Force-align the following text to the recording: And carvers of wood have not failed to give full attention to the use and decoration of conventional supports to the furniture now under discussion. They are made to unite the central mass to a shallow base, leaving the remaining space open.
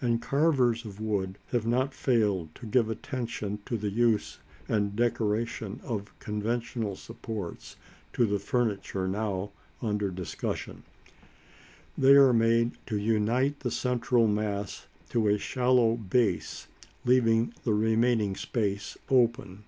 And 0.00 0.20
carvers 0.20 0.84
of 0.84 1.00
wood 1.00 1.38
have 1.52 1.64
not 1.64 1.94
failed 1.94 2.52
to 2.56 2.66
give 2.66 2.86
full 2.86 2.92
attention 2.94 3.60
to 3.64 3.76
the 3.76 3.90
use 3.90 4.40
and 4.68 4.96
decoration 4.96 5.78
of 5.84 6.10
conventional 6.18 6.96
supports 6.96 7.76
to 8.14 8.26
the 8.26 8.40
furniture 8.40 9.06
now 9.06 9.52
under 9.80 10.10
discussion. 10.10 10.82
They 11.96 12.14
are 12.14 12.32
made 12.32 12.72
to 12.86 12.96
unite 12.98 13.60
the 13.60 13.70
central 13.70 14.26
mass 14.26 14.88
to 15.10 15.28
a 15.28 15.38
shallow 15.38 15.94
base, 15.94 16.66
leaving 17.04 17.54
the 17.62 17.72
remaining 17.72 18.34
space 18.34 18.98
open. 19.08 19.62